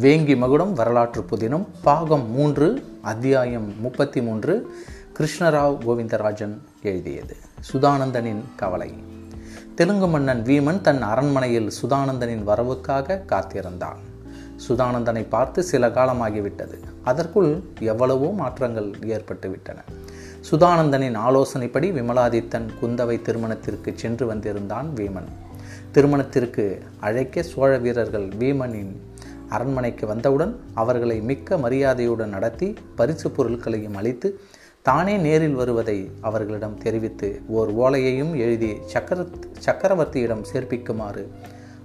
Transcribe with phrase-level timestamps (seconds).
[0.00, 4.74] வேங்கி மகுடம் வரலாற்று புதினம் பாகம் மூன்று அத்தியாயம் முப்பத்தி மூன்று
[5.18, 7.36] கிருஷ்ணராவ் கோவிந்தராஜன் எழுதியது.
[7.72, 8.94] சுதானந்தனின் கவலை.
[9.74, 13.96] தெலுங்கு மன்னன் வீமன் தன் அரண்மனையில் சுதானந்தனின் வரவுக்காக காத்திருந்தான்.
[14.68, 16.78] சுதானந்தனை பார்த்து சில காலமாகிவிட்டது.
[17.04, 19.76] அதற்குள் எவ்வளவோ மாற்றங்கள் ஏற்பட்டுவிட்டன.
[20.50, 25.30] சுதானந்தனின் ஆலோசனைப்படி விமலாதித்தன் குந்தவை திருமணத்திற்கு சென்று வந்திருந்தான் வீமன்.
[25.92, 28.96] திருமணத்திற்கு அழைக்க சோழ வீரர்கள் வீமனின்
[29.48, 34.40] அரண்மனைக்கு வந்தவுடன் அவர்களை மிக்க மரியாதையுடன் நடத்தி பரிசு பொருட்களையும் அளித்து
[34.82, 39.26] தானே நேரில் வருவதை அவர்களிடம் தெரிவித்து ஓர் ஓலையையும் எழுதி சக்கர
[39.66, 41.26] சக்கரவர்த்தியிடம் சேர்ப்பிக்குமாறு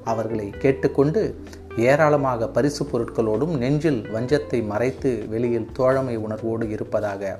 [0.04, 1.36] அவர்களை கேட்டுக்கொண்டு
[1.78, 7.40] ஏராளமாக பரிசு பொருட்களோடும் நெஞ்சில் வஞ்சத்தை மறைத்து வெளியில் தோழமை உணர்வோடு இருப்பதாக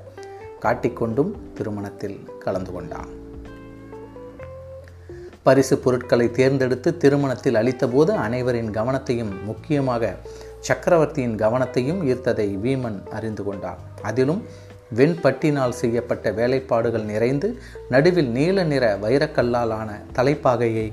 [0.62, 3.19] காட்டிக்கொண்டும் திருமணத்தில் கலந்து கொண்டான்.
[5.42, 10.16] பரிசு பொருட்களை தேர்ந்தெடுத்து திருமணத்தில் அளித்தபோது அனைவரின் கவனத்தையும் முக்கியமாக
[10.60, 13.78] சக்கரவர்த்தியின் கவனத்தையும் ஈர்த்ததை வீமன் அறிந்து கொண்டான்.
[14.02, 14.42] அதிலும்
[14.96, 17.48] வெண்பட்டினால் செய்யப்பட்ட வேலைப்பாடுகள் நிறைந்து
[17.88, 20.92] நடுவில் நீல நிற வைரக்கல்லால் ஆன தலைப்பாகையை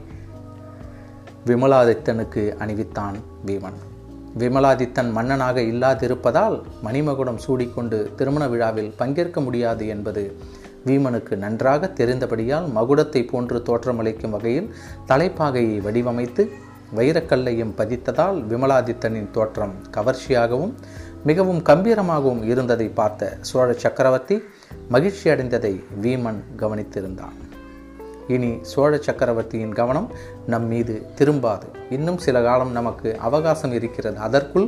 [1.45, 3.78] விமலாதித்தனுக்கு அணிவித்தான் வீமன்.
[4.38, 10.23] விமலாதித்தன் மன்னனாக இல்லாதிருப்பதால் மணிமகுடம் சூடிக்கொண்டு திருமண விழாவில் பங்கேற்க முடியாது என்பது
[10.88, 14.70] வீமனுக்கு நன்றாக தெரிந்தபடியால் மகுடத்தை போன்று தோற்றமளிக்கும் வகையில்
[15.08, 16.46] தலைப்பாகையை வடிவமைத்து
[16.96, 20.74] வைரக்கல்லையும் பதித்ததால் விமலாதித்தனின் தோற்றம் கவர்ச்சியாகவும்
[21.24, 24.36] மிகவும் கம்பீரமாகவும் இருந்ததை பார்த்த சோழ சக்கரவர்த்தி
[24.90, 27.38] மகிழ்ச்சி அடைந்ததை வீமன் கவனித்திருந்தான்.
[28.28, 30.08] இனி சோழ சக்கரவர்த்தியின் கவனம்
[30.46, 31.68] நம் மீது திரும்பாது.
[31.90, 34.18] இன்னும் சில காலம் நமக்கு அவகாசம் இருக்கிறது.
[34.18, 34.68] அதற்குள்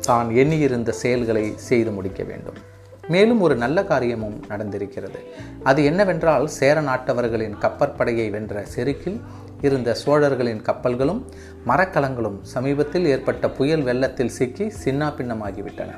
[0.00, 2.58] தான் எண்ணியிருந்த செயல்களை செய்து முடிக்க வேண்டும்.
[3.08, 5.18] மேலும் ஒரு நல்ல காரியமும் நடந்திருக்கிறது.
[5.62, 9.18] அது என்னவென்றால் சேர நாட்டவர்களின் கப்பற்படையை வென்ற செருக்கில்
[9.60, 11.20] இருந்த சோழர்களின் கப்பல்களும்
[11.66, 15.94] மரக்கலங்களும் சமீபத்தில் ஏற்பட்ட புயல் வெள்ளத்தில் சிக்கி சின்னா பின்னமாகிவிட்டன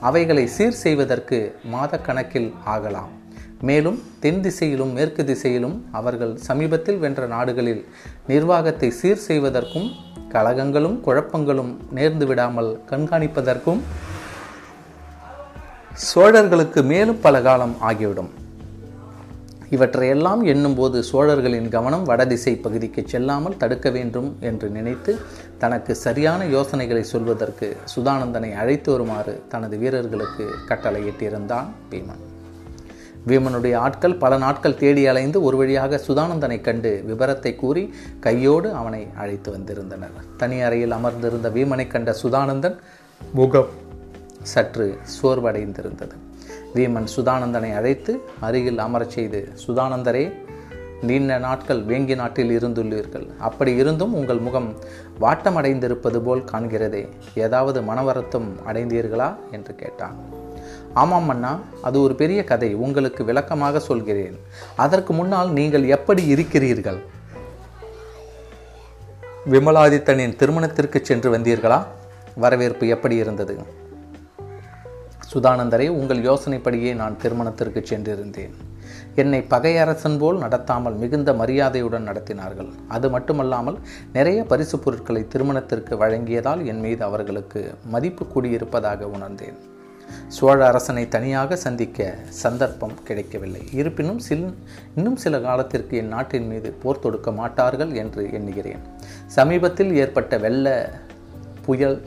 [0.00, 1.38] அவைகளை சீர் செய்வதற்கு
[1.72, 3.10] மாதக்கணக்கில் ஆகலாம்.
[3.60, 7.82] மேலும் தென் திசையிலும் மேற்கு திசையிலும் அவர்கள் சமீபத்தில் வென்ற நாடுகளில்
[8.26, 9.90] நிர்வாகத்தை சீர் செய்வதற்கும்
[10.28, 13.82] கலகங்களும் குழப்பங்களும் நேர்ந்து விடாமல் கண்காணிப்பதற்கும்
[16.00, 18.30] சோழர்களுக்கு மேலும் பல காலம் ஆகிவிடும்.
[19.70, 25.18] இவற்றையெல்லாம் எண்ணும்போது சோழர்களின் கவனம் வடதிசை பகுதிக்கு செல்லாமல் தடுக்க வேண்டும் என்று நினைத்து
[25.58, 32.22] தனக்கு சரியான யோசனைகளை சொல்வதற்கு சுதானந்தனை அழைத்து வருமாறு தனது வீரர்களுக்கு கட்டளையிட்டிருந்தான் பீமன்.
[33.26, 39.50] வீமனுடைய ஆட்கள் பல நாட்கள் தேடி அலைந்து ஒரு வழியாக சுதானந்தனை கண்டு விபரத்தை கூறி கையோடு அவனை அழைத்து
[39.50, 40.10] வந்திருந்தனர்.
[40.36, 42.78] தனி அறையில் அமர்ந்திருந்த வீமனை கண்ட சுதானந்தன்
[43.34, 43.81] முகம்
[44.42, 46.12] சற்று சோர்வடைந்திருந்தது.
[46.74, 50.32] வீமன் சுதானந்தனை அழைத்து அருகில் அமரச் செய்து சுதானந்தரே
[51.02, 53.36] நீண்ட நாட்கள் வேங்கி நாட்டில் இருந்துள்ளீர்கள்.
[53.38, 54.74] அப்படி இருந்தும் உங்கள் முகம்
[55.20, 57.08] வாட்டமடைந்திருப்பது போல் காண்கிறதே.
[57.34, 59.34] ஏதாவது மனவரத்தம் அடைந்தீர்களா?
[59.50, 60.14] என்று கேட்டான்.
[60.94, 62.74] ஆமாம் அண்ணா அது ஒரு பெரிய கதை.
[62.74, 64.38] உங்களுக்கு விளக்கமாக சொல்கிறேன்.
[64.76, 66.98] அதற்கு முன்னால் நீங்கள் எப்படி இருக்கிறீர்கள்?
[69.50, 71.84] விமலாதித்தனின் திருமணத்திற்கு சென்று வந்தீர்களா?
[72.34, 73.80] வரவேற்பு எப்படி இருந்தது?
[75.32, 78.54] சுதானந்தரே உங்கள் யோசனைப்படியே நான் திருமணத்திற்கு சென்றிருந்தேன்.
[79.22, 82.70] என்னை பகையரசன் போல் நடத்தாமல் மிகுந்த மரியாதையுடன் நடத்தினார்கள்.
[82.88, 83.78] அது மட்டுமல்லாமல்
[84.16, 87.62] நிறைய பரிசு பொருட்களை திருமணத்திற்கு வழங்கியதால் என் மீது அவர்களுக்கு
[87.94, 89.58] மதிப்பு கூடியிருப்பதாக உணர்ந்தேன்.
[90.36, 92.08] சோழ அரசனை தனியாக சந்திக்க
[92.42, 93.62] சந்தர்ப்பம் கிடைக்கவில்லை.
[93.80, 94.44] இருப்பினும் சில்
[94.96, 98.82] இன்னும் சில காலத்திற்கு என் நாட்டின் மீது போர் தொடுக்க மாட்டார்கள் என்று எண்ணுகிறேன்.
[99.36, 100.74] சமீபத்தில் ஏற்பட்ட வெள்ள
[101.66, 101.98] புயல்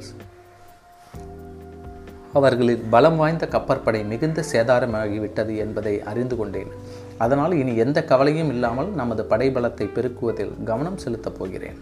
[2.36, 6.72] அவர்களின் பலம் வாய்ந்த கப்பற்படை மிகுந்த சேதாரமாகிவிட்டது என்பதை அறிந்து கொண்டேன்.
[7.18, 11.78] அதனால் இனி எந்த கவலையும் இல்லாமல் நமது படைபலத்தை பெருக்குவதில் கவனம் செலுத்தப் போகிறேன்.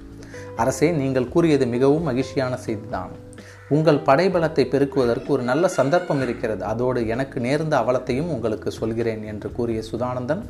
[0.56, 3.14] அரசே நீங்கள் கூறியது மிகவும் மகிழ்ச்சியான செய்திதான்.
[3.70, 6.64] உங்கள் படைபலத்தை பெருக்குவதற்கு ஒரு நல்ல சந்தர்ப்பம் இருக்கிறது.
[6.64, 10.44] அதோடு எனக்கு நேர்ந்த அவலத்தையும் உங்களுக்கு சொல்கிறேன் என்று கூறிய சுதானந்தன்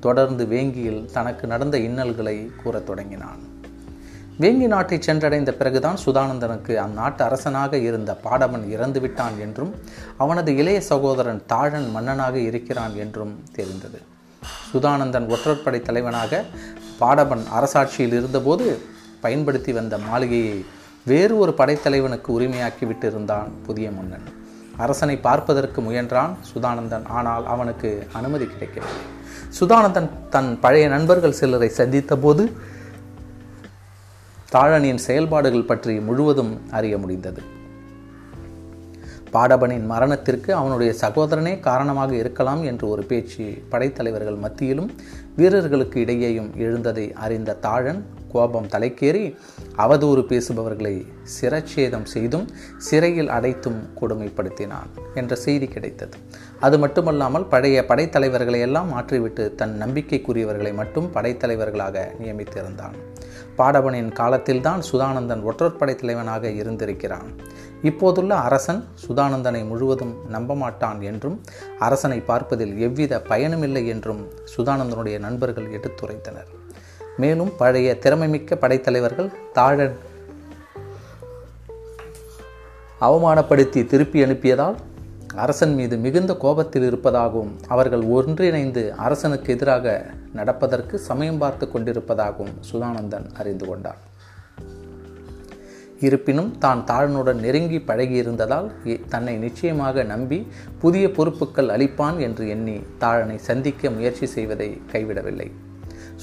[0.00, 3.42] தொடர்ந்து வேங்கியில் தனக்கு நடந்த இன்னல்களை கூறத் தொடங்கினான்.
[4.42, 9.70] வேங்கி நாட்டை சென்றடைந்த பிறகுதான் சுதானந்தனுக்கு அந்நாட்டு அரசனாக இருந்த பாடவன் இறந்துவிட்டான் என்றும்
[10.16, 14.00] அவனது இளைய சகோதரன் தாழன் மன்னனாக இருக்கிறான் என்றும் தெரிந்தது.
[14.72, 16.42] சுதானந்தன் ஒற்றற்படை தலைவனாக
[16.98, 18.66] பாடவன் அரசாட்சியில் இருந்தபோது
[19.20, 20.56] பயன்படுத்தி வந்த மாளிகையை
[21.04, 24.26] வேறு ஒரு படைத்தலைவனுக்கு உரிமையாக்கி விட்டிருந்தான் புதிய மன்னன்.
[24.76, 29.02] அரசனை பார்ப்பதற்கு முயன்றான் சுதானந்தன் ஆனால் அவனுக்கு அனுமதி கிடைக்கவில்லை.
[29.60, 32.44] சுதானந்தன் தன் பழைய நண்பர்கள் சிலரை சந்தித்த போது
[34.54, 37.42] தாழனின் செயல்பாடுகள் பற்றி முழுவதும் அறிய முடிந்தது.
[39.34, 44.90] பாடபனின் மரணத்திற்கு அவனுடைய சகோதரனே காரணமாக இருக்கலாம் என்று ஒரு பேச்சு படைத்தலைவர்கள் மத்தியிலும்
[45.36, 48.00] வீரர்களுக்கு இடையேயும் எழுந்ததை அறிந்த தாழன்
[48.32, 49.24] கோபம் தலைக்கேறி
[49.84, 50.94] அவதூறு பேசுபவர்களை
[51.34, 52.46] சிரச்சேதம் செய்தும்
[52.78, 56.16] சிறையில் அடைத்தும் கொடுமைப்படுத்தினான் என்ற செய்தி கிடைத்தது.
[56.60, 62.96] அது மட்டுமல்லாமல் பழைய படைத்தலைவர்களை எல்லாம் மாற்றிவிட்டு தன் நம்பிக்கைக்குரியவர்களை மட்டும் படைத்தலைவர்களாக நியமித்திருந்தான்.
[63.56, 67.28] பாடவனின் காலத்தில்தான் சுதானந்தன் ஒற்றற்படை தலைவனாக இருந்திருக்கிறான்.
[67.82, 71.40] இப்போதுள்ள அரசன் சுதானந்தனை முழுவதும் நம்ப மாட்டான் என்றும்
[71.78, 76.50] அரசனை பார்ப்பதில் எவ்வித பயனுமில்லை என்றும் சுதானந்தனுடைய நண்பர்கள் எடுத்துரைத்தனர்.
[77.16, 79.96] மேலும் பழைய திறமைமிக்க படைத்தலைவர்கள் தாழன்
[83.00, 84.74] அவமானப்படுத்தி திருப்பி அனுப்பியதால்
[85.36, 93.66] அரசன் மீது மிகுந்த கோபத்தில் இருப்பதாகவும் அவர்கள் ஒன்றிணைந்து அரசனுக்கு எதிராக நடப்பதற்கு சமயம் பார்த்து கொண்டிருப்பதாகவும் சுதானந்தன் அறிந்து
[93.66, 94.02] கொண்டார்
[96.00, 98.70] இருப்பினும் தான் தாழனுடன் நெருங்கி பழகியிருந்ததால்
[99.08, 100.46] தன்னை நிச்சயமாக நம்பி
[100.78, 105.50] புதிய பொறுப்புகள் அளிப்பான் என்று எண்ணி தாழனை சந்திக்க முயற்சி செய்வதை கைவிடவில்லை.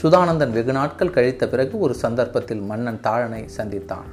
[0.01, 4.07] சுதானந்தன் வெகு நாட்கள் கழித்த பிறகு ஒரு சந்தர்ப்பத்தில் மன்னன் தாழனை சந்தித்தான்.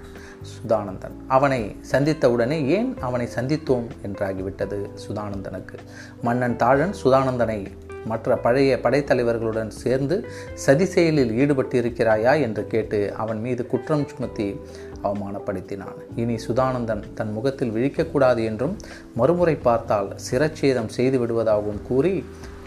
[0.53, 1.17] சுதானந்தன்.
[1.29, 5.77] அவனை சந்தித்தவுடனே ஏன் அவனை சந்தித்தோம் என்றாகிவிட்டது சுதானந்தனுக்கு.
[6.23, 7.67] மன்னன் தாழன் சுதானந்தனை
[8.05, 14.61] மற்ற பழைய படைத்தலைவர்களுடன் சேர்ந்து சதி செயலில் ஈடுபட்டிருக்கிறாயா என்று கேட்டு அவன் மீது குற்றம் சுமத்தி
[15.03, 15.99] அவமானப்படுத்தினான்.
[16.17, 18.77] இனி சுதானந்தன் தன் முகத்தில் விழிக்கக்கூடாது என்றும்
[19.15, 22.25] மறுமுறை பார்த்தால் சிரச்சேதம் செய்து விடுவதாகவும் கூறி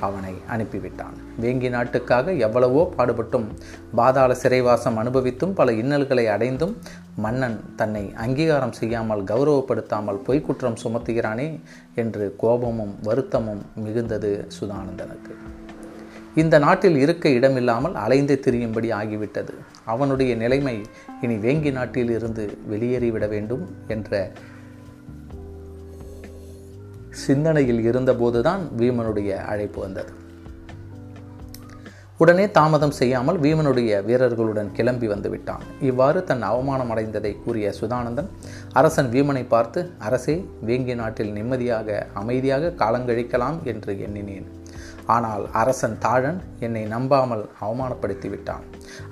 [0.08, 1.16] அவனை அனுப்பிவிட்டான்.
[1.44, 3.48] வேங்கி நாட்டுக்காக எவ்வளவோ பாடுபட்டும்.
[4.00, 6.76] பாதாள சிறைவாசம் அனுபவித்தும் பல இன்னல்களை அடைந்தும்
[7.24, 11.50] மன்னன் தன்னை அங்கீகாரம் செய்யாமல் கௌரவப்படுத்தாமல் பொய்க்குற்றம் சுமத்துகிறானே
[12.04, 15.36] என்று கோபமும் வருத்தமும் மிகுந்தது சுதானந்தனுக்கு.
[16.42, 19.54] இந்த நாட்டில் இருக்க இடமில்லாமல் அலைந்து திரியும்படி ஆகிவிட்டது.
[19.94, 20.76] அவனுடைய நிலைமை
[21.22, 24.22] இனி வேங்கி நாட்டில் இருந்து வெளியேறிவிட வேண்டும் என்ற
[27.12, 30.12] சிந்தனையில் இருந்தபோதுதான் வீமனுடைய அழைப்பு வந்தது.
[32.18, 38.30] உடனே தாமதம் செய்யாமல் வீமனுடைய வீரர்களுடன் கிளம்பி வந்து விட்டான் இவ்வாறு தன் அவமானம் அடைந்ததை கூறிய சுதானந்தன்
[38.74, 44.61] அரசன் வீமனை பார்த்து அரசே வேங்கி நாட்டில் நிம்மதியாக அமைதியாக காலங்கழிக்கலாம் என்று எண்ணினேன்.
[45.16, 48.66] ஆனால் அரசன் தாழன் என்னை நம்பாமல் அவமானப்படுத்தி விட்டான்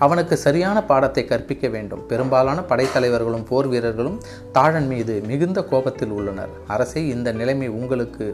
[0.06, 2.04] அவனுக்கு சரியான பாடத்தை கற்பிக்க வேண்டும்.
[2.12, 4.20] பெரும்பாலான படைத்தலைவர்களும் போர் வீரர்களும்
[4.58, 6.54] தாழன் மீது மிகுந்த கோபத்தில் உள்ளனர்.
[6.76, 8.28] அரசே இந்த நிலைமை உங்களுக்கு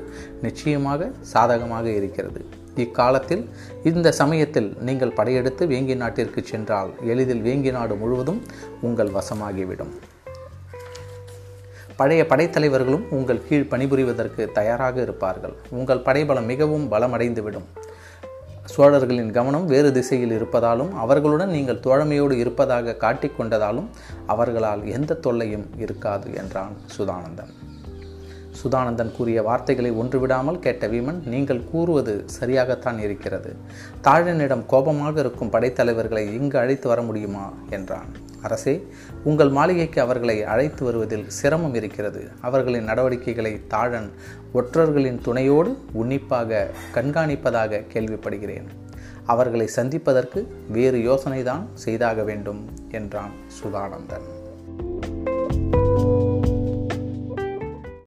[0.46, 2.42] நிச்சயமாக சாதகமாக இருக்கிறது.
[2.84, 3.44] இக்காலத்தில்
[3.92, 8.42] இந்த சமயத்தில் நீங்கள் படையெடுத்து வேங்கி நாட்டிற்கு சென்றால் எளிதில் வேங்கி நாடு முழுவதும்
[8.88, 9.94] உங்கள் வசமாகிவிடும்.
[11.96, 15.54] பழைய படைத்தலைவர்களும் உங்கள் கீழ் பணிபுரிவதற்கு தயாராக இருப்பார்கள்.
[15.70, 17.68] உங்கள் படைபலம் மிகவும் பலமடைந்துவிடும்.
[18.66, 23.86] சோழர்களின் கவனம் வேறு திசையில் இருப்பதாலும் அவர்களுடன் நீங்கள் தோழமையோடு இருப்பதாக காட்டிக்கொண்டதாலும்
[24.26, 27.54] அவர்களால் எந்த தொல்லையும் இருக்காது என்றான் சுதானந்தன்.
[28.64, 33.56] சுதானந்தன் கூறிய வார்த்தைகளை ஒன்றுவிடாமல் கேட்ட வீமன் நீங்கள் கூறுவது சரியாகத்தான் இருக்கிறது.
[34.02, 37.54] தாழனிடம் கோபமாக இருக்கும் படைத்தலைவர்களை இங்கு அழைத்து வர முடியுமா?
[37.70, 38.25] என்றான்.
[38.48, 38.76] அரசே
[39.24, 42.24] உங்கள் மாளிகைக்கு அவர்களை அழைத்து வருவதில் சிரமம் இருக்கிறது.
[42.42, 44.10] அவர்களின் நடவடிக்கைகளை தாழன்
[44.54, 48.70] ஒற்றர்களின் துணையோடு உன்னிப்பாக கண்காணிப்பதாக கேள்விப்படுகிறேன்.
[49.26, 50.40] அவர்களை சந்திப்பதற்கு
[50.70, 54.28] வேறு யோசனைதான் செய்தாக வேண்டும் என்றான் சுதானந்தன்.